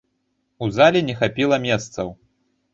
У 0.65 0.69
зале 0.77 1.03
не 1.11 1.15
хапіла 1.21 1.63
месцаў. 1.69 2.13